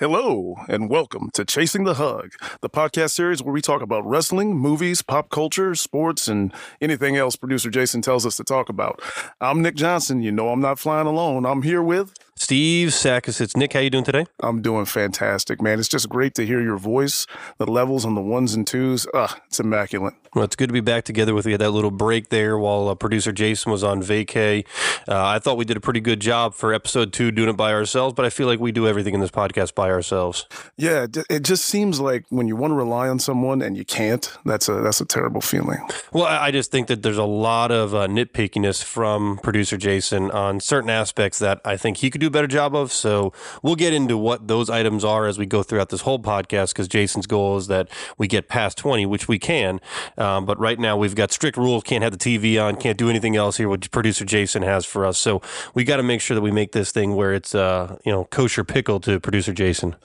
[0.00, 2.32] Hello, and welcome to Chasing the Hug,
[2.62, 7.36] the podcast series where we talk about wrestling, movies, pop culture, sports, and anything else
[7.36, 9.02] producer Jason tells us to talk about.
[9.42, 10.22] I'm Nick Johnson.
[10.22, 11.44] You know I'm not flying alone.
[11.44, 13.54] I'm here with Steve Sackis.
[13.54, 13.74] Nick.
[13.74, 14.24] How you doing today?
[14.40, 15.78] I'm doing fantastic, man.
[15.78, 17.26] It's just great to hear your voice.
[17.58, 20.14] The levels on the ones and twos, ugh, it's immaculate.
[20.34, 21.52] Well, it's good to be back together with you.
[21.52, 24.64] Had that little break there while uh, producer Jason was on vacay.
[25.06, 27.72] Uh, I thought we did a pretty good job for episode two doing it by
[27.72, 30.46] ourselves, but I feel like we do everything in this podcast by ourselves.
[30.76, 34.32] Yeah, it just seems like when you want to rely on someone and you can't,
[34.46, 35.78] that's a that's a terrible feeling.
[36.12, 40.60] Well, I just think that there's a lot of uh, nitpickiness from producer Jason on
[40.60, 42.92] certain aspects that I think he could do a better job of.
[42.92, 46.70] So we'll get into what those items are as we go throughout this whole podcast
[46.70, 49.80] because Jason's goal is that we get past 20, which we can.
[50.16, 51.82] Um, but right now we've got strict rules.
[51.82, 52.76] Can't have the TV on.
[52.76, 53.68] Can't do anything else here.
[53.68, 55.18] What producer Jason has for us.
[55.18, 55.42] So
[55.74, 58.24] we got to make sure that we make this thing where it's uh, you know
[58.24, 59.96] kosher pickle to producer Jason.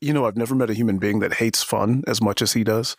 [0.00, 2.64] You know, I've never met a human being that hates fun as much as he
[2.64, 2.96] does.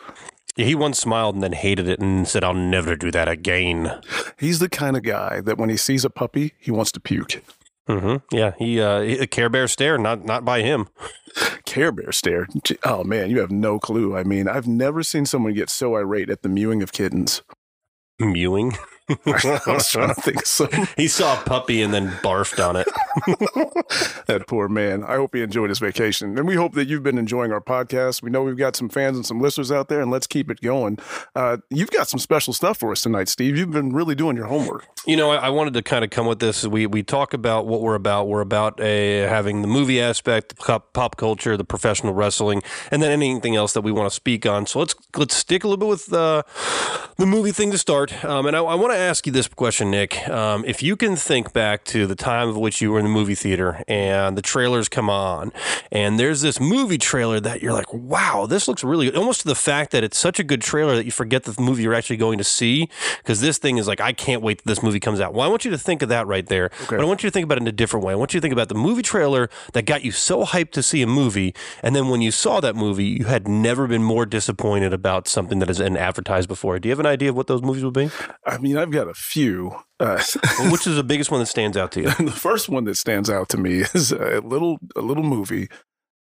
[0.56, 4.02] He once smiled and then hated it and said, "I'll never do that again."
[4.38, 7.41] He's the kind of guy that when he sees a puppy, he wants to puke.
[7.90, 8.36] Mm-hmm.
[8.36, 10.88] Yeah, he uh, a Care Bear stare, not not by him.
[11.66, 12.48] Care Bear stare.
[12.84, 14.16] Oh man, you have no clue.
[14.16, 17.42] I mean, I've never seen someone get so irate at the mewing of kittens.
[18.20, 18.78] Mewing.
[19.25, 20.67] I was trying to think so.
[20.97, 22.88] He saw a puppy and then barfed on it.
[24.27, 25.03] that poor man.
[25.03, 26.38] I hope he enjoyed his vacation.
[26.38, 28.22] And we hope that you've been enjoying our podcast.
[28.22, 30.61] We know we've got some fans and some listeners out there, and let's keep it
[30.61, 30.97] going.
[31.35, 33.57] Uh, you've got some special stuff for us tonight, Steve.
[33.57, 34.88] You've been really doing your homework.
[35.05, 36.66] You know, I, I wanted to kind of come with this.
[36.66, 38.27] We we talk about what we're about.
[38.27, 43.11] We're about a, having the movie aspect, pop, pop culture, the professional wrestling, and then
[43.11, 44.66] anything else that we want to speak on.
[44.66, 46.44] So let's let's stick a little bit with uh,
[47.17, 48.23] the movie thing to start.
[48.23, 50.28] Um, and I, I want to ask you this question, Nick.
[50.29, 53.12] Um, if you can think back to the time of which you were in the
[53.12, 55.52] movie theater and the trailers come on,
[55.91, 59.16] and there's this movie trailer that you're like, wow, this looks really good.
[59.16, 61.84] Almost to the fact that it's such a good trailer that you forget the movie
[61.84, 64.84] you're actually going to see because this thing is like, I can't wait that this
[64.84, 65.34] movie comes out.
[65.34, 66.66] Well, I want you to think of that right there.
[66.84, 66.97] Okay.
[66.97, 68.13] But I want you to think about it in a different way.
[68.13, 70.84] I want you to think about the movie trailer that got you so hyped to
[70.84, 71.53] see a movie.
[71.84, 75.59] And then when you saw that movie, you had never been more disappointed about something
[75.59, 76.79] that has been advertised before.
[76.79, 78.09] Do you have an idea of what those movies would be?
[78.46, 79.75] I mean, I've got a few.
[80.00, 80.22] Uh,
[80.59, 82.09] well, which is the biggest one that stands out to you?
[82.25, 85.69] the first one that stands out to me is a little a little movie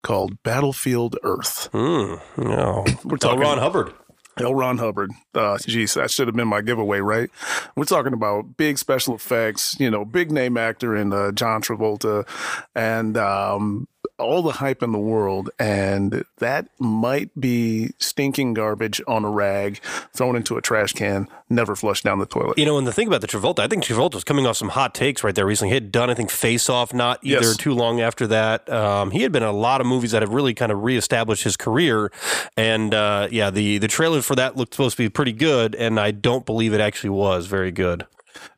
[0.03, 1.71] called Battlefield Earth.
[1.73, 3.93] Mm, no, we're talking Ron Hubbard.
[4.41, 4.55] L.
[4.55, 5.11] Ron Hubbard.
[5.35, 7.31] Uh, geez, that should have been my giveaway, right?
[7.77, 12.27] We're talking about big special effects, you know, big name actor in uh, John Travolta,
[12.75, 13.89] and um,
[14.19, 19.81] all the hype in the world, and that might be stinking garbage on a rag
[20.15, 22.59] thrown into a trash can, never flushed down the toilet.
[22.59, 24.71] You know, and the thing about the Travolta, I think Travolta was coming off some
[24.71, 25.71] hot takes right there recently.
[25.71, 27.57] He had done, I think, Face Off not either yes.
[27.57, 28.69] too long after that.
[28.71, 31.45] Um, he had been in a lot of movies that have really kind of reestablished
[31.45, 32.11] his career,
[32.57, 35.99] and uh, yeah, the the trailer for that looked supposed to be pretty good, and
[35.99, 38.07] I don't believe it actually was very good.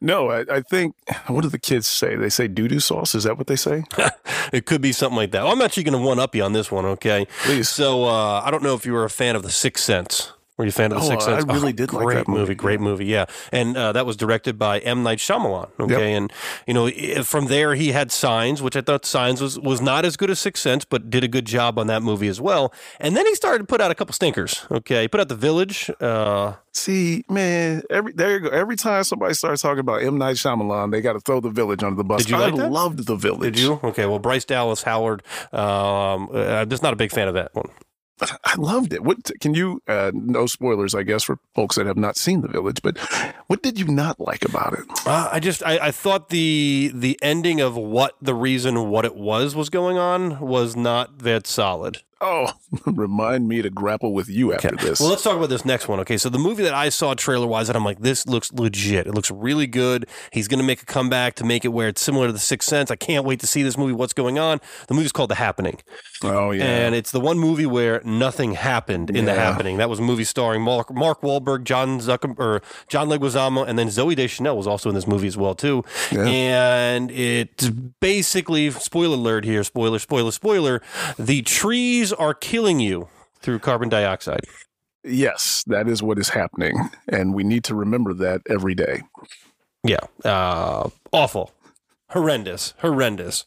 [0.00, 0.94] No, I, I, think
[1.26, 2.16] what do the kids say?
[2.16, 3.14] They say doo doo sauce.
[3.14, 3.84] Is that what they say?
[4.52, 5.44] it could be something like that.
[5.44, 6.84] Well, I'm actually going to one up you on this one.
[6.84, 7.68] Okay, please.
[7.68, 10.32] So uh, I don't know if you were a fan of The Sixth Sense.
[10.60, 11.44] Were you a fan of The oh, Sixth Sense?
[11.48, 12.40] I really oh, did great like that movie.
[12.40, 12.54] movie.
[12.54, 13.24] Great movie, yeah.
[13.50, 15.02] And uh, that was directed by M.
[15.02, 15.70] Night Shyamalan.
[15.80, 16.18] Okay, yep.
[16.18, 16.32] and
[16.66, 20.18] you know from there he had Signs, which I thought Signs was was not as
[20.18, 22.74] good as Sixth Sense, but did a good job on that movie as well.
[22.98, 24.66] And then he started to put out a couple stinkers.
[24.70, 25.90] Okay, he put out The Village.
[25.98, 28.48] Uh, See, man, every there you go.
[28.50, 31.82] Every time somebody starts talking about M Night Shyamalan, they got to throw The Village
[31.82, 32.20] under the bus.
[32.20, 32.70] Did you like I that?
[32.70, 33.54] loved The Village.
[33.54, 33.80] Did you?
[33.82, 35.22] Okay, well, Bryce Dallas Howard.
[35.52, 37.70] Um, uh, I'm just not a big fan of that one.
[38.44, 39.02] I loved it.
[39.02, 39.82] What can you?
[39.86, 42.82] Uh, no spoilers, I guess, for folks that have not seen The Village.
[42.82, 42.98] But
[43.46, 44.84] what did you not like about it?
[45.06, 49.16] Uh, I just I, I, thought the the ending of what the reason what it
[49.16, 52.02] was was going on was not that solid.
[52.22, 52.52] Oh,
[52.86, 54.88] remind me to grapple with you after okay.
[54.88, 55.00] this.
[55.00, 56.00] Well, let's talk about this next one.
[56.00, 59.06] Okay, so the movie that I saw trailer wise, that I'm like, this looks legit.
[59.06, 60.06] It looks really good.
[60.30, 62.68] He's going to make a comeback to make it where it's similar to The Sixth
[62.68, 62.90] Sense.
[62.90, 63.94] I can't wait to see this movie.
[63.94, 64.60] What's going on?
[64.88, 65.78] The movie's called The Happening.
[66.22, 69.34] Oh yeah, and it's the one movie where nothing happened in yeah.
[69.34, 69.78] The Happening.
[69.78, 73.88] That was a movie starring Mark, Mark Wahlberg, John Zucker, or John Leguizamo, and then
[73.88, 75.82] Zooey Deschanel was also in this movie as well too.
[76.12, 76.26] Yeah.
[76.26, 79.64] And it's basically spoiler alert here.
[79.64, 80.82] Spoiler, spoiler, spoiler.
[81.18, 83.08] The trees are killing you you
[83.40, 84.44] through carbon dioxide.
[85.02, 86.90] Yes, that is what is happening.
[87.08, 89.02] And we need to remember that every day.
[89.82, 90.00] Yeah.
[90.24, 91.52] Uh, awful.
[92.10, 92.74] Horrendous.
[92.80, 93.46] Horrendous.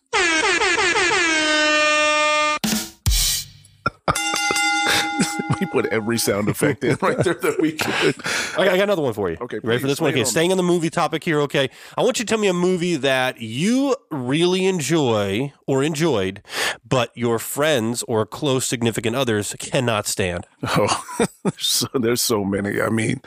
[5.60, 8.16] we put every sound effect in right there that we could.
[8.58, 9.38] I got, another one for you.
[9.42, 10.12] Okay, You ready for this one?
[10.12, 11.40] Okay, on staying on the movie topic here.
[11.42, 16.42] Okay, I want you to tell me a movie that you really enjoy or enjoyed,
[16.88, 20.46] but your friends or close significant others cannot stand.
[20.64, 21.04] Oh,
[21.44, 22.82] there's so, there's so many.
[22.82, 23.22] I mean,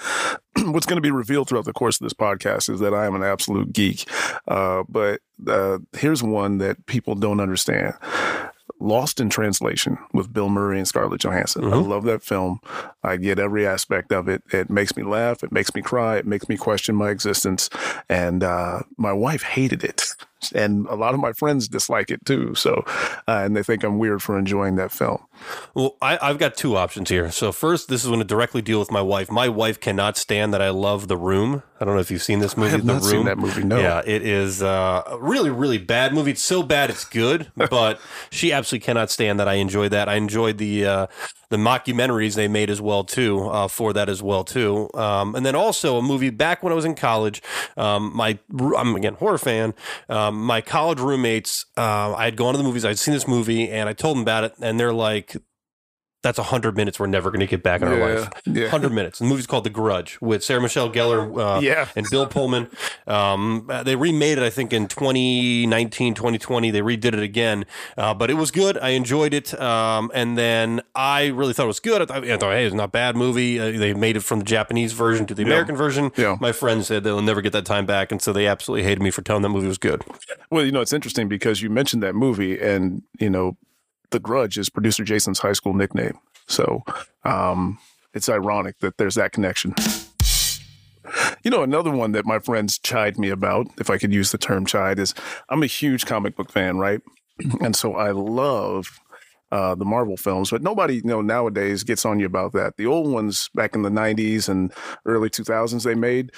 [0.65, 3.15] what's going to be revealed throughout the course of this podcast is that I am
[3.15, 4.09] an absolute geek.
[4.49, 7.95] Uh, but uh, here's one that people don't understand.
[8.79, 11.65] Lost in Translation with Bill Murray and Scarlett Johansson.
[11.65, 11.89] I Mhm.
[11.89, 12.61] love that film.
[13.03, 14.43] I get every aspect of it.
[14.53, 15.43] It makes me laugh.
[15.43, 16.17] It makes me cry.
[16.17, 17.71] It makes me question my existence.
[18.09, 20.16] And uh, my wife hated it.
[20.53, 22.55] And a lot of my friends dislike it too.
[22.55, 22.85] So,
[23.29, 25.23] uh, and they think I'm weird for enjoying that film.
[25.75, 27.31] Well, I, I've got two options here.
[27.31, 29.31] So first, this is going to directly deal with my wife.
[29.31, 31.63] My wife cannot stand that I love The Room.
[31.81, 32.69] I don't know if you've seen this movie.
[32.69, 33.11] I have the not Room.
[33.11, 33.63] seen that movie.
[33.63, 33.79] No.
[33.79, 36.31] Yeah, it is uh, a really, really bad movie.
[36.31, 38.01] It's so bad it's good, but
[38.31, 40.09] she absolutely cannot stand that I enjoy that.
[40.09, 41.07] I enjoyed the uh,
[41.49, 44.89] the mockumentaries they made as well too uh, for that as well too.
[44.95, 47.43] Um, and then also a movie back when I was in college.
[47.77, 48.39] Um, my
[48.77, 49.75] I'm again horror fan.
[50.09, 52.85] Um, my college roommates, uh, I had gone to the movies.
[52.85, 55.37] I'd seen this movie, and I told them about it, and they're like.
[56.27, 58.29] That's a hundred minutes we're never going to get back in our life.
[58.47, 58.67] Yeah.
[58.67, 59.21] Hundred minutes.
[59.21, 61.57] The movie's called The Grudge with Sarah Michelle Gellar.
[61.57, 61.87] Uh, Yeah.
[61.95, 62.69] and Bill Pullman.
[63.07, 66.73] Um, uh, they remade it, I think, in 2019, 2020.
[66.73, 67.65] They redid it again,
[67.97, 68.77] uh, but it was good.
[68.79, 69.55] I enjoyed it.
[69.61, 72.03] Um, and then I really thought it was good.
[72.03, 73.61] I thought, I thought hey, it's not a bad movie.
[73.61, 76.11] Uh, they made it from the Japanese version to the American version.
[76.17, 76.37] Yeah.
[76.41, 79.13] My friends said they'll never get that time back, and so they absolutely hated me
[79.13, 80.03] for telling that movie was good.
[80.51, 83.57] Well, you know, it's interesting because you mentioned that movie, and you know,
[84.11, 86.19] The Grudge is producer Jason's high school nickname.
[86.47, 86.83] So
[87.25, 87.79] um,
[88.15, 89.75] it's ironic that there's that connection.
[91.43, 94.39] You know, another one that my friends chide me about, if I could use the
[94.39, 95.15] term chide, is
[95.49, 97.01] I'm a huge comic book fan, right?
[97.61, 98.99] And so I love
[99.53, 102.77] uh, the Marvel films, but nobody, you know, nowadays gets on you about that.
[102.77, 104.73] The old ones back in the 90s and
[105.05, 106.33] early 2000s they made,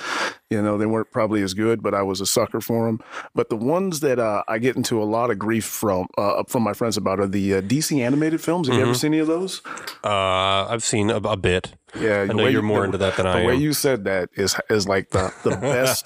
[0.50, 3.00] you know, they weren't probably as good, but I was a sucker for them.
[3.34, 6.62] But the ones that uh, I get into a lot of grief from uh, from
[6.62, 8.68] my friends about are the uh, DC animated films.
[8.68, 9.62] Have you ever seen any of those?
[10.04, 11.72] Uh, I've seen a, a bit.
[11.98, 13.40] Yeah, I know you're you- more the- into that than I am.
[13.40, 16.04] the way you said that is is like the the best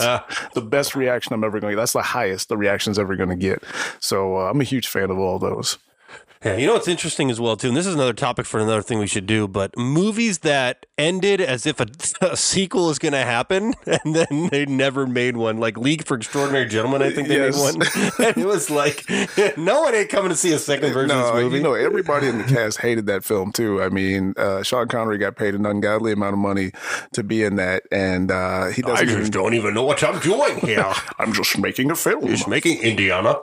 [0.54, 1.80] the best reaction I'm ever going to get.
[1.80, 3.62] That's the highest the reaction's ever going to get.
[4.00, 5.78] So uh, I'm a huge fan of all those.
[6.44, 8.82] Yeah, you know what's interesting as well too, and this is another topic for another
[8.82, 9.46] thing we should do.
[9.46, 11.86] But movies that ended as if a,
[12.32, 16.16] a sequel is going to happen, and then they never made one, like League for
[16.16, 17.02] Extraordinary Gentlemen.
[17.02, 17.56] I think they Yes.
[17.56, 19.04] made one, and it was like
[19.56, 21.56] no one ain't coming to see a second version of No, this movie.
[21.58, 23.82] you know everybody in the cast hated that film too.
[23.82, 26.72] I mean, uh, Sean Connery got paid an ungodly amount of money
[27.12, 29.06] to be in that, and uh, he doesn't.
[29.06, 30.92] just even, don't even know what I'm doing here.
[31.18, 32.26] I'm just making a film.
[32.26, 33.36] Just making Indiana.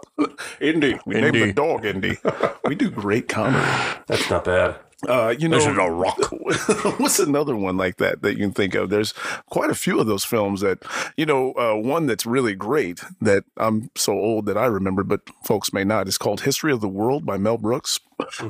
[0.62, 0.98] Indy.
[1.06, 2.18] We named the dog Indy.
[2.66, 3.66] we do great comedy.
[4.08, 4.76] That's not bad.
[5.08, 6.20] Uh, you know, a rock.
[7.00, 8.90] what's another one like that that you can think of?
[8.90, 9.14] There's
[9.50, 10.80] quite a few of those films that,
[11.16, 15.22] you know, uh, one that's really great that I'm so old that I remember, but
[15.46, 16.08] folks may not.
[16.08, 18.00] It's called History of the World by Mel Brooks.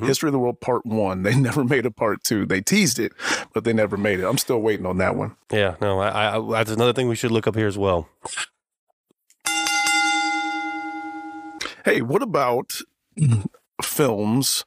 [0.02, 1.22] History of the World Part One.
[1.30, 2.48] They never made a Part Two.
[2.48, 3.12] They teased it,
[3.54, 4.26] but they never made it.
[4.26, 5.36] I'm still waiting on that one.
[5.52, 8.10] Yeah, no, I, I, that's another thing we should look up here as well.
[11.86, 12.80] Hey, what about
[13.84, 14.66] films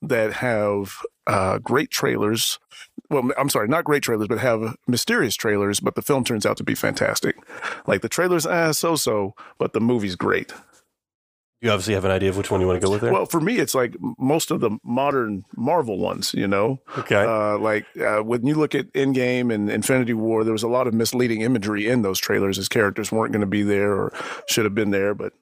[0.00, 2.58] that have uh, great trailers?
[3.10, 6.56] Well, I'm sorry, not great trailers, but have mysterious trailers, but the film turns out
[6.58, 7.36] to be fantastic.
[7.86, 10.52] Like the trailers, ah, so so, but the movie's great.
[11.62, 13.12] You obviously have an idea of which one you want to go with there.
[13.12, 16.80] Well, for me, it's like most of the modern Marvel ones, you know?
[16.98, 17.24] okay.
[17.24, 20.88] Uh, like uh, when you look at Endgame and Infinity War, there was a lot
[20.88, 24.12] of misleading imagery in those trailers as characters weren't going to be there or
[24.48, 25.34] should have been there, but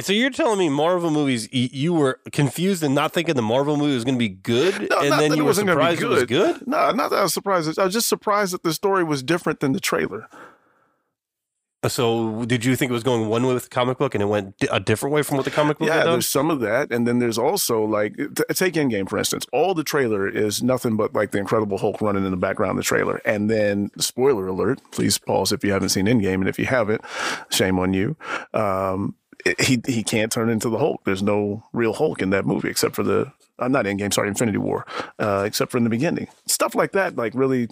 [0.00, 3.94] So you're telling me Marvel movies, you were confused and not thinking the Marvel movie
[3.94, 6.08] was going to be good, No, and then you were wasn't gonna be surprised it
[6.08, 6.66] was good?
[6.66, 7.78] No, not that I was surprised.
[7.78, 10.28] I was just surprised that the story was different than the trailer.
[11.86, 14.26] So did you think it was going one way with the comic book and it
[14.26, 16.12] went a different way from what the comic book Yeah, had done?
[16.14, 19.44] there's some of that, and then there's also like t- take Endgame for instance.
[19.52, 22.76] All the trailer is nothing but like the Incredible Hulk running in the background of
[22.78, 24.80] the trailer, and then spoiler alert.
[24.92, 27.02] Please pause if you haven't seen Endgame, and if you haven't,
[27.50, 28.16] shame on you.
[28.54, 29.14] Um,
[29.58, 31.02] he he can't turn into the Hulk.
[31.04, 33.32] There's no real Hulk in that movie except for the.
[33.58, 34.86] I'm not Endgame, sorry, Infinity War.
[35.18, 37.68] Uh, except for in the beginning, stuff like that, like really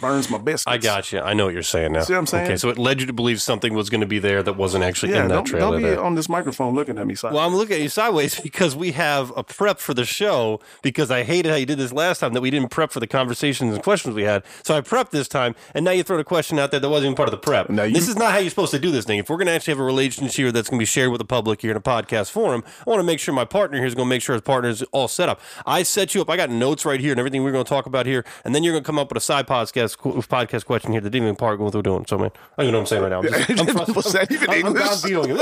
[0.00, 0.66] burns my biscuits.
[0.66, 1.20] I got you.
[1.20, 2.02] I know what you're saying now.
[2.02, 2.44] See what I'm saying?
[2.46, 4.84] Okay, so it led you to believe something was going to be there that wasn't
[4.84, 5.70] actually Yeah, in that don't, trailer.
[5.72, 6.02] don't be there.
[6.02, 7.14] on this microphone looking at me.
[7.14, 7.36] sideways.
[7.36, 11.10] Well, I'm looking at you sideways because we have a prep for the show because
[11.10, 13.74] I hated how you did this last time that we didn't prep for the conversations
[13.74, 14.42] and questions we had.
[14.62, 17.06] So I prepped this time, and now you throw a question out there that wasn't
[17.06, 17.68] even part of the prep.
[17.70, 19.18] Now you- this is not how you're supposed to do this thing.
[19.18, 21.18] If we're going to actually have a relationship here that's going to be shared with
[21.18, 23.86] the public here in a podcast forum, I want to make sure my partner here
[23.86, 25.40] is going to make sure his partner is all set up.
[25.66, 26.30] I set you up.
[26.30, 28.62] I got notes right here and everything we're going to talk about here, and then
[28.62, 31.36] you're going to come up with a side podcast podcast question here that didn't even
[31.36, 32.04] part with what we're doing.
[32.06, 33.18] So, man, I don't even know what I'm saying right now.
[33.18, 34.28] I'm just, I'm frustrated.
[34.28, 34.88] That even I'm, I'm English?
[34.88, 35.38] down vetoing you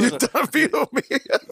[0.00, 0.18] you.
[0.18, 1.02] done veto me.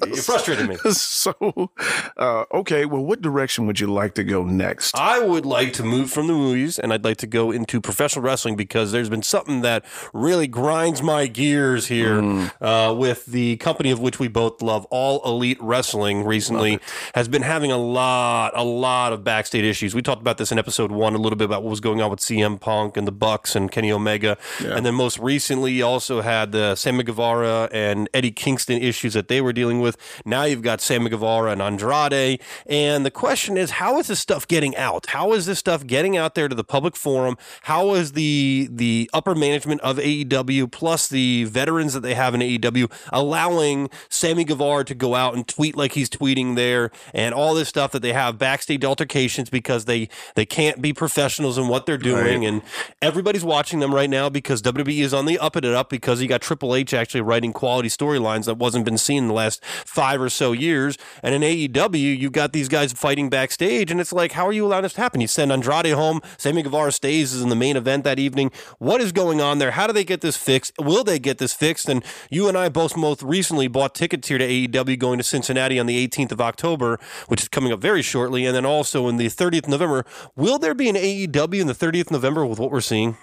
[0.07, 0.77] You're frustrated me.
[0.93, 1.71] so,
[2.17, 2.85] uh, okay.
[2.85, 4.97] Well, what direction would you like to go next?
[4.97, 8.25] I would like to move from the movies and I'd like to go into professional
[8.25, 13.91] wrestling because there's been something that really grinds my gears here uh, with the company
[13.91, 16.79] of which we both love, All Elite Wrestling, recently
[17.15, 19.95] has been having a lot, a lot of backstage issues.
[19.95, 22.11] We talked about this in episode one a little bit about what was going on
[22.11, 24.37] with CM Punk and the Bucks and Kenny Omega.
[24.65, 29.29] And then most recently, you also had the Sammy Guevara and Eddie Kingston issues that
[29.29, 29.97] they were dealing with.
[30.25, 32.41] Now you've got Sammy Guevara and Andrade.
[32.67, 35.07] And the question is, how is this stuff getting out?
[35.07, 37.37] How is this stuff getting out there to the public forum?
[37.63, 42.41] How is the the upper management of AEW plus the veterans that they have in
[42.41, 47.55] AEW allowing Sammy Guevara to go out and tweet like he's tweeting there and all
[47.55, 51.87] this stuff that they have backstage altercations because they they can't be professionals in what
[51.87, 52.63] they're doing and
[53.03, 56.21] everybody's watching them right now because WWE is on the up and it up because
[56.23, 59.65] you got Triple H actually writing quality storylines that wasn't been seen in the last
[59.65, 60.97] five or so years.
[61.23, 64.67] And in AEW you've got these guys fighting backstage and it's like how are you
[64.67, 65.21] allowing this to happen?
[65.21, 68.51] You send Andrade home Sammy Guevara stays is in the main event that evening.
[68.79, 69.73] What is going on there?
[69.73, 70.73] How do they get this fixed?
[70.79, 71.89] Will they get this fixed?
[71.89, 75.79] And you and I both most recently bought tickets here to AEW going to Cincinnati
[75.79, 78.47] on the 18th of October which is coming up very shortly.
[78.47, 80.05] And then also in the 30th of November
[80.37, 83.17] will there be an AEW in the 30th of November with what we're seeing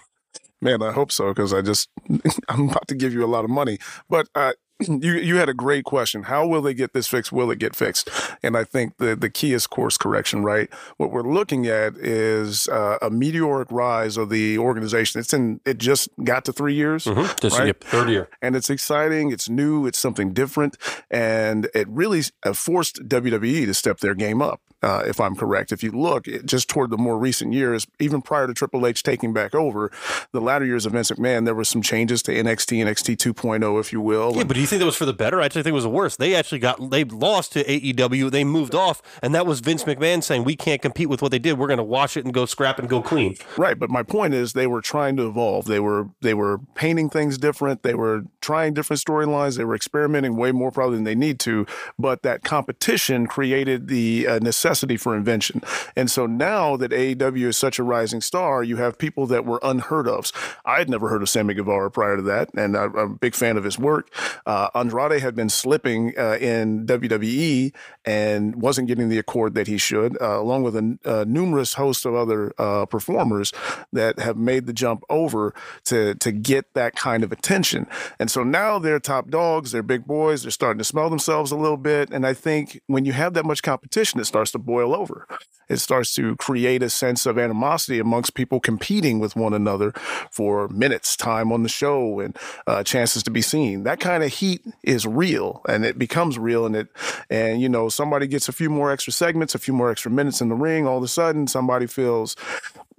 [0.61, 1.89] Man, I hope so because I just
[2.49, 3.77] I'm about to give you a lot of money.
[4.09, 6.23] But uh, you you had a great question.
[6.23, 7.31] How will they get this fixed?
[7.31, 8.09] Will it get fixed?
[8.41, 10.43] And I think the the key is course correction.
[10.43, 10.69] Right.
[10.97, 15.19] What we're looking at is uh, a meteoric rise of the organization.
[15.19, 17.03] It's in it just got to three years.
[17.03, 17.65] just to Right.
[17.67, 19.31] get third year and it's exciting.
[19.31, 19.85] It's new.
[19.85, 20.77] It's something different,
[21.11, 24.61] and it really uh, forced WWE to step their game up.
[24.85, 28.21] Uh, if I'm correct, if you look it, just toward the more recent years, even
[28.21, 29.91] prior to Triple H taking back over,
[30.31, 33.91] the latter years of Vince McMahon, there were some changes to NXT, NXT 2.0, if
[33.91, 34.35] you will.
[34.35, 35.41] Yeah, but do you think that was for the better?
[35.41, 36.19] I actually think it was the worst.
[36.19, 38.29] They actually got they lost to AEW.
[38.29, 41.39] They moved off, and that was Vince McMahon saying we can't compete with what they
[41.39, 41.57] did.
[41.57, 43.37] We're going to wash it and go scrap and go clean.
[43.57, 45.65] Right, but my point is they were trying to evolve.
[45.65, 47.81] They were they were painting things different.
[47.81, 49.57] They were trying different storylines.
[49.57, 51.65] They were experimenting way more probably than they need to.
[51.97, 55.61] But that competition created the uh, necessity for invention.
[55.95, 59.59] And so now that AEW is such a rising star, you have people that were
[59.63, 60.31] unheard of.
[60.65, 63.35] I had never heard of Sammy Guevara prior to that, and I, I'm a big
[63.35, 64.09] fan of his work.
[64.45, 67.73] Uh, Andrade had been slipping uh, in WWE
[68.05, 72.05] and wasn't getting the accord that he should, uh, along with a, a numerous host
[72.05, 73.51] of other uh, performers
[73.91, 75.53] that have made the jump over
[75.85, 77.87] to to get that kind of attention.
[78.19, 81.55] And so now they're top dogs, they're big boys, they're starting to smell themselves a
[81.55, 82.09] little bit.
[82.11, 85.27] And I think when you have that much competition, it starts to boil over.
[85.67, 89.93] It starts to create a sense of animosity amongst people competing with one another
[90.31, 93.83] for minutes, time on the show, and uh, chances to be seen.
[93.83, 96.65] That kind of heat is real, and it becomes real.
[96.65, 96.87] And it,
[97.29, 100.39] and you know, somebody gets a few more extra segments, a few more extra minutes
[100.41, 100.87] in the ring.
[100.87, 102.35] All of a sudden, somebody feels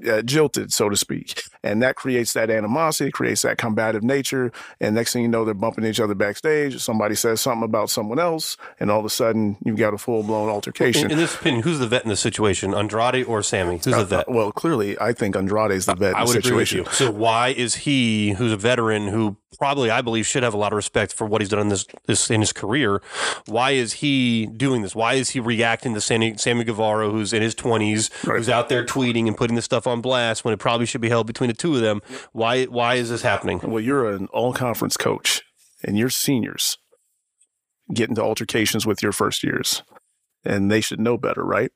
[0.08, 4.52] uh, jilted, so to speak, and that creates that animosity, creates that combative nature.
[4.80, 6.80] And next thing you know, they're bumping each other backstage.
[6.80, 10.22] Somebody says something about someone else, and all of a sudden, you've got a full
[10.22, 11.06] blown altercation.
[11.06, 13.76] In, in this opinion, who's the vet in this situation, Andrade or Sammy?
[13.76, 14.28] Who's the vet?
[14.28, 16.78] Uh, well, clearly, I think Andrade is the vet in I the agree with situation.
[16.78, 16.84] you.
[16.92, 20.72] So why is he, who's a veteran, who probably I believe should have a lot
[20.72, 23.02] of respect for what he's done in this, this in his career,
[23.46, 24.94] why is he doing this?
[24.94, 28.36] Why is he reacting to Sammy, Sammy Guevara, who's in his twenties, Right.
[28.36, 31.08] who's out there tweeting and putting this stuff on blast when it probably should be
[31.08, 32.02] held between the two of them?
[32.32, 33.60] Why why is this happening?
[33.62, 35.42] Well, you're an all conference coach,
[35.82, 36.78] and your seniors
[37.94, 39.82] get into altercations with your first years,
[40.44, 41.70] and they should know better, right?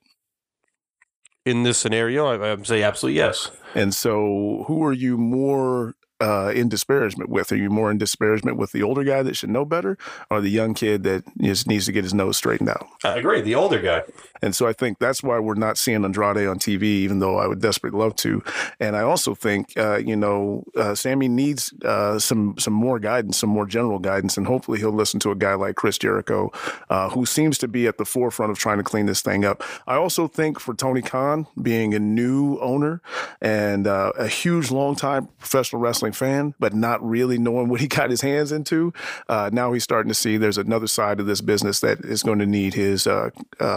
[1.47, 3.51] In this scenario, I, I would say absolutely yes.
[3.75, 7.53] And so, who are you more uh, in disparagement with?
[7.53, 9.97] Are you more in disparagement with the older guy that should know better,
[10.31, 12.87] or the young kid that just needs to get his nose straightened out?
[13.05, 13.41] I agree.
[13.41, 14.03] The older guy.
[14.43, 17.47] And so I think that's why we're not seeing Andrade on TV, even though I
[17.47, 18.43] would desperately love to.
[18.79, 23.39] And I also think, uh, you know, uh, Sammy needs uh, some some more guidance,
[23.39, 26.51] some more general guidance, and hopefully he'll listen to a guy like Chris Jericho,
[26.89, 29.63] uh, who seems to be at the forefront of trying to clean this thing up.
[29.87, 33.03] I also think for Tony Khan being a new owner
[33.41, 38.11] and uh, a huge, long-time professional wrestling fan, but not really knowing what he got
[38.11, 38.93] his hands into,
[39.29, 42.39] uh, now he's starting to see there's another side of this business that is going
[42.39, 43.07] to need his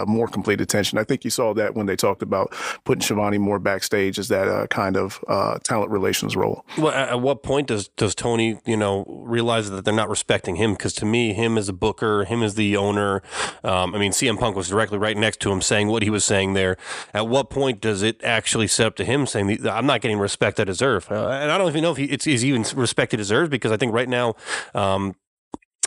[0.07, 0.97] more complete attention.
[0.97, 4.47] I think you saw that when they talked about putting Schiavone more backstage as that
[4.47, 6.65] uh, kind of uh, talent relations role.
[6.77, 10.73] Well, at what point does does Tony, you know, realize that they're not respecting him?
[10.73, 13.21] Because to me, him as a booker, him as the owner,
[13.63, 16.25] um, I mean, CM Punk was directly right next to him saying what he was
[16.25, 16.77] saying there.
[17.13, 20.59] At what point does it actually set up to him saying, "I'm not getting respect
[20.59, 21.11] I deserve"?
[21.11, 23.71] Uh, and I don't even know if he, it's is even respect he deserves because
[23.71, 24.35] I think right now.
[24.73, 25.15] Um,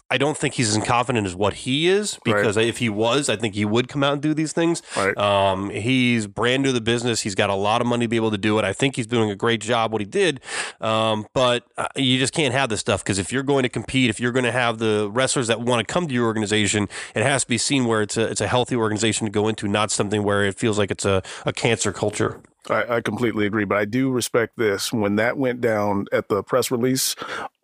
[0.08, 2.66] I don't think he's as confident as what he is because right.
[2.66, 4.80] if he was, I think he would come out and do these things.
[4.96, 5.16] Right.
[5.18, 7.22] Um, he's brand new to the business.
[7.22, 8.64] He's got a lot of money to be able to do it.
[8.64, 10.40] I think he's doing a great job what he did.
[10.80, 14.08] Um, but uh, you just can't have this stuff because if you're going to compete,
[14.08, 17.24] if you're going to have the wrestlers that want to come to your organization, it
[17.24, 19.90] has to be seen where it's a it's a healthy organization to go into, not
[19.90, 22.40] something where it feels like it's a, a cancer culture.
[22.70, 24.92] I, I, completely agree, but I do respect this.
[24.92, 27.14] When that went down at the press release,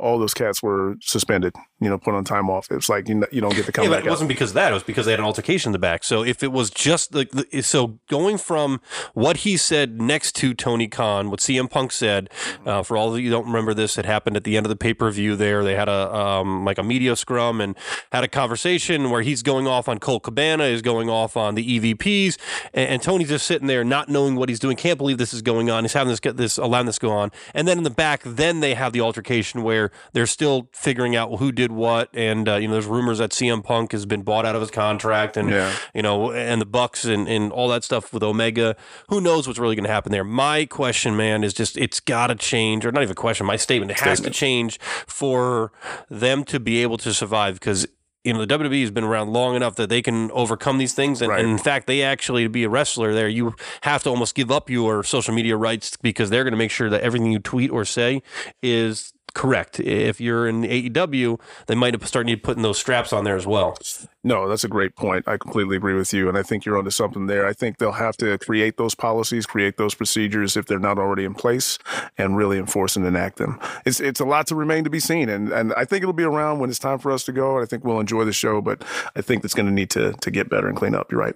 [0.03, 1.55] all those cats were suspended.
[1.81, 2.67] You know, put on time off.
[2.71, 4.01] It's like you, know, you don't get to come yeah, back.
[4.01, 4.73] But it wasn't because of that.
[4.73, 6.05] It was because they had an altercation in the back.
[6.05, 7.31] So if it was just like
[7.63, 8.81] so going from
[9.15, 12.31] what he said next to Tony Khan, what CM Punk said,
[12.67, 14.77] uh, for all of you don't remember this, it happened at the end of the
[14.77, 15.37] pay per view.
[15.37, 17.77] There, they had a um, like a media scrum and
[18.11, 21.79] had a conversation where he's going off on Colt Cabana, is going off on the
[21.79, 22.39] EVPs,
[22.75, 24.77] and, and Tony's just sitting there not knowing what he's doing.
[24.77, 25.85] Can't believe this is going on.
[25.85, 28.75] He's having this this allowing this go on, and then in the back, then they
[28.75, 32.75] have the altercation where they're still figuring out who did what, and uh, you know,
[32.75, 35.75] there's rumors that CM Punk has been bought out of his contract, and yeah.
[35.95, 38.77] you know, and the Bucks and and all that stuff with Omega.
[39.09, 40.25] Who knows what's really going to happen there?
[40.25, 43.47] My question, man, is just it's got to change, or not even a question.
[43.47, 44.35] My statement it has statement.
[44.35, 45.73] to change for
[46.09, 47.87] them to be able to survive because
[48.25, 51.21] you know the WWE has been around long enough that they can overcome these things,
[51.21, 51.41] and, right.
[51.41, 54.51] and, in fact, they actually to be a wrestler there, you have to almost give
[54.51, 57.71] up your social media rights because they're going to make sure that everything you tweet
[57.71, 58.23] or say
[58.63, 59.81] is correct.
[59.81, 63.77] If you're in AEW, they might have started putting those straps on there as well.
[64.25, 65.27] No, that's a great point.
[65.27, 67.47] I completely agree with you, and I think you're onto something there.
[67.47, 71.25] I think they'll have to create those policies, create those procedures if they're not already
[71.25, 71.79] in place,
[72.17, 73.59] and really enforce and enact them.
[73.85, 76.23] It's it's a lot to remain to be seen, and and I think it'll be
[76.23, 77.61] around when it's time for us to go.
[77.61, 78.85] I think we'll enjoy the show, but
[79.17, 81.11] I think it's going to need to to get better and clean up.
[81.11, 81.35] You're right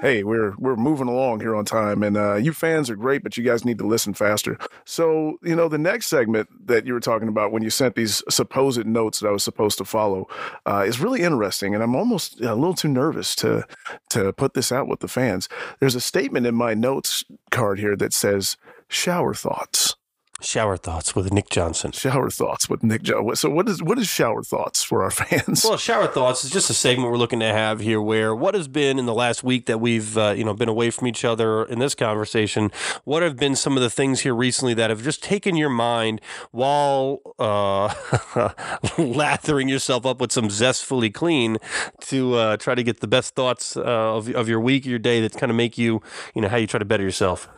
[0.00, 3.36] hey, we're we're moving along here on time, and uh, you fans are great, but
[3.36, 4.58] you guys need to listen faster.
[4.84, 8.22] So, you know, the next segment that you were talking about when you sent these
[8.28, 10.28] supposed notes that I was supposed to follow
[10.66, 13.66] uh, is really interesting, and I'm almost a little too nervous to
[14.10, 15.48] to put this out with the fans.
[15.80, 18.56] There's a statement in my notes card here that says
[18.88, 19.97] "shower thoughts."
[20.40, 21.90] Shower thoughts with Nick Johnson.
[21.90, 23.34] Shower thoughts with Nick Johnson.
[23.34, 25.64] So what is what is shower thoughts for our fans?
[25.64, 28.68] Well, shower thoughts is just a segment we're looking to have here, where what has
[28.68, 31.64] been in the last week that we've uh, you know been away from each other
[31.64, 32.70] in this conversation.
[33.02, 36.20] What have been some of the things here recently that have just taken your mind
[36.52, 37.92] while uh,
[38.98, 41.58] lathering yourself up with some zestfully clean
[42.02, 45.20] to uh, try to get the best thoughts uh, of of your week, your day
[45.20, 46.00] that kind of make you
[46.36, 47.48] you know how you try to better yourself.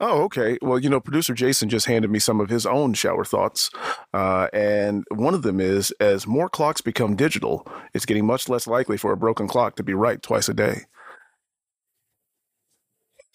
[0.00, 0.58] Oh, okay.
[0.62, 3.70] Well, you know, producer Jason just handed me some of his own shower thoughts.
[4.14, 8.66] Uh, and one of them is as more clocks become digital, it's getting much less
[8.68, 10.82] likely for a broken clock to be right twice a day.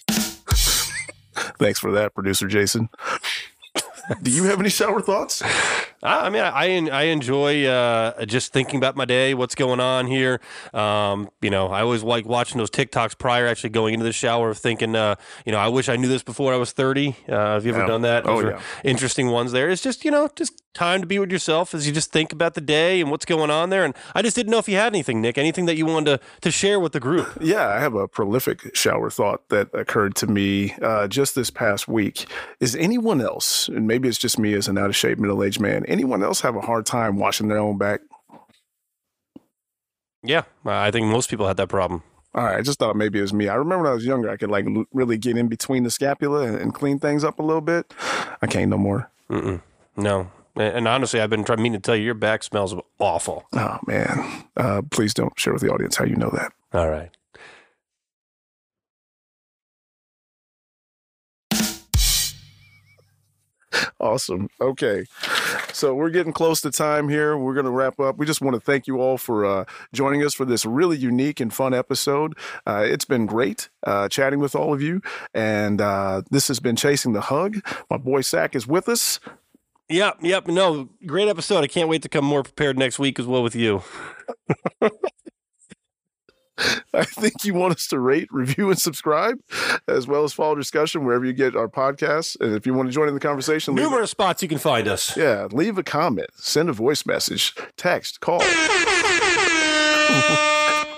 [1.60, 2.89] Thanks for that, producer Jason.
[4.21, 5.41] Do you have any shower thoughts?
[6.03, 10.41] I mean, I I enjoy uh, just thinking about my day, what's going on here.
[10.73, 14.53] Um, you know, I always like watching those TikToks prior actually going into the shower,
[14.53, 17.15] thinking, uh, you know, I wish I knew this before I was thirty.
[17.27, 17.87] Uh, have you ever yeah.
[17.87, 18.27] done that?
[18.27, 18.61] Oh, those oh, yeah.
[18.83, 19.69] Interesting ones there.
[19.69, 22.53] It's just you know, just time to be with yourself as you just think about
[22.53, 23.86] the day and what's going on there.
[23.86, 26.25] And I just didn't know if you had anything, Nick, anything that you wanted to,
[26.41, 27.27] to share with the group.
[27.43, 31.88] Yeah, I have a prolific shower thought that occurred to me uh, just this past
[31.88, 32.25] week.
[32.59, 35.59] Is anyone else, and maybe it's just me as an out of shape middle aged
[35.59, 38.01] man, anyone else have a hard time washing their own back?
[40.23, 42.01] Yeah, I think most people had that problem.
[42.36, 43.47] All right, I just thought maybe it was me.
[43.47, 46.43] I remember when I was younger, I could like really get in between the scapula
[46.43, 47.93] and, clean things up a little bit.
[48.41, 49.12] I can't no more.
[49.29, 49.62] Mm-mm.
[49.95, 53.45] No, and honestly, I've been trying meaning to tell you your back smells awful.
[53.53, 56.51] Oh man, uh, please don't share with the audience how you know that.
[56.73, 57.09] All right.
[63.99, 64.49] Awesome.
[64.59, 65.05] Okay.
[65.71, 67.37] So we're getting close to time here.
[67.37, 68.17] We're going to wrap up.
[68.17, 71.39] We just want to thank you all for uh, joining us for this really unique
[71.39, 72.37] and fun episode.
[72.67, 75.01] Uh, it's been great uh, chatting with all of you.
[75.33, 77.65] And uh, this has been Chasing the Hug.
[77.89, 79.19] My boy Sack is with us.
[79.93, 80.47] Yep, yep.
[80.47, 81.63] No, great episode.
[81.63, 83.84] I can't wait to come more prepared next week as well with you.
[86.95, 89.38] I think you want us to rate, review, and subscribe,
[89.88, 92.36] as well as follow discussion wherever you get our podcasts.
[92.41, 95.15] And if you want to join in the conversation, Numerous spots you can find us.
[95.15, 98.39] yeah, leave a comment, send a voice message, text, call.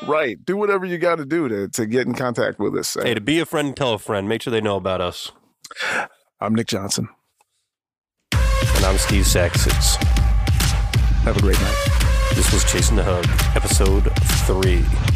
[0.07, 0.37] right.
[0.45, 2.93] Do whatever you got to do to to get in contact with us.
[2.93, 5.33] Hey, to be a friend and tell a friend, make sure they know about us.
[6.39, 7.09] I'm Nick Johnson.
[8.85, 9.95] And I'm Steve Saxons.
[11.23, 11.87] Have a great night.
[12.35, 14.11] This was Chasing the Hug, episode
[14.45, 15.14] three.